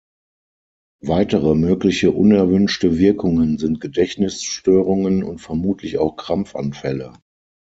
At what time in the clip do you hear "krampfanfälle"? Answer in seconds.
6.17-7.13